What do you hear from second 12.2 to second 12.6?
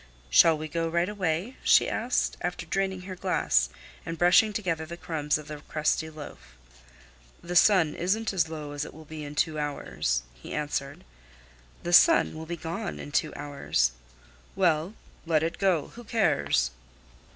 will be